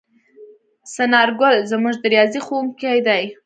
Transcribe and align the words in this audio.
څنارګل 0.93 1.55
زموږ 1.71 1.93
د 2.01 2.03
ریاضي 2.13 2.39
ښؤونکی 2.45 2.97
دی. 3.07 3.23